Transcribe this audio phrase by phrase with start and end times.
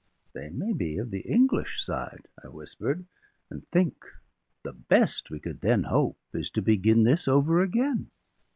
[0.33, 3.05] "They may be of the English side," I whispered;
[3.51, 4.03] "and think!
[4.63, 8.09] the best we could then hope is to begin this over again."